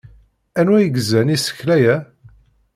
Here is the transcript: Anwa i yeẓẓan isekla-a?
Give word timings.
Anwa 0.59 0.77
i 0.81 0.85
yeẓẓan 0.87 1.33
isekla-a? 1.35 1.95